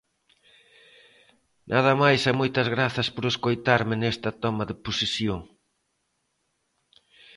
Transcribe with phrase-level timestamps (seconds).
[1.71, 5.41] Nada máis e moitas grazas por escoitarme nesta toma de posesión.